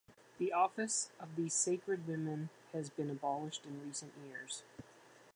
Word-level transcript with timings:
The 0.39 0.51
office 0.51 1.11
of 1.19 1.35
these 1.35 1.53
sacred 1.53 2.07
women 2.07 2.49
has 2.73 2.89
been 2.89 3.11
abolished 3.11 3.67
in 3.67 3.85
recent 3.87 4.11
years. 4.25 4.63